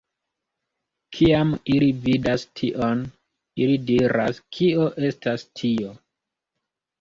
[1.17, 3.03] Kiam ili vidas tion,
[3.67, 5.93] ili diras kio estas tio?